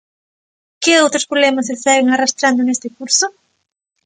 [0.83, 3.25] ¿Que outros problemas se seguen arrastrando neste curso?